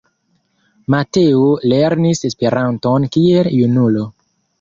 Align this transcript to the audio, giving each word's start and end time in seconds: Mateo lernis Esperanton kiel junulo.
Mateo 0.93 1.43
lernis 1.73 2.21
Esperanton 2.31 3.05
kiel 3.17 3.51
junulo. 3.59 4.07